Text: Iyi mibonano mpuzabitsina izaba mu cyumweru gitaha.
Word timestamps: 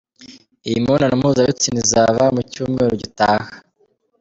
Iyi 0.67 0.77
mibonano 0.81 1.13
mpuzabitsina 1.21 1.79
izaba 1.85 2.23
mu 2.35 2.41
cyumweru 2.51 2.93
gitaha. 3.01 3.49